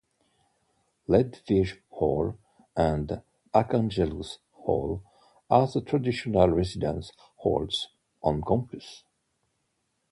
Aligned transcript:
Ledwidge 1.07 1.77
Hall 1.91 2.33
and 2.75 3.21
Archangelus 3.53 4.39
Hall 4.53 5.03
are 5.47 5.67
the 5.67 5.79
traditional 5.81 6.49
residence 6.49 7.11
halls 7.35 7.89
on 8.23 8.41
campus. 8.41 9.03